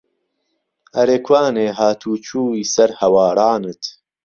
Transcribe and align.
ئەرێ 0.95 1.17
کوانێ 1.27 1.67
هات 1.79 2.01
و 2.05 2.11
چووی 2.25 2.69
سەر 2.73 2.89
هەوارانت 3.01 3.81